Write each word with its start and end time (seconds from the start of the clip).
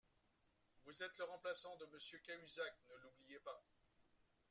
Vous 0.85 1.03
êtes 1.03 1.15
le 1.19 1.25
remplaçant 1.25 1.77
de 1.77 1.85
Monsieur 1.93 2.17
Cahuzac, 2.25 2.73
ne 2.89 2.95
l’oubliez 3.03 3.37
pas 3.41 3.63